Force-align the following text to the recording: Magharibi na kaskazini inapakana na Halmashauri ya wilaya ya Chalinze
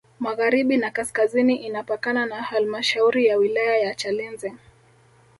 Magharibi 0.19 0.77
na 0.77 0.89
kaskazini 0.91 1.55
inapakana 1.55 2.25
na 2.25 2.43
Halmashauri 2.43 3.25
ya 3.25 3.37
wilaya 3.37 3.77
ya 3.77 3.95
Chalinze 3.95 4.53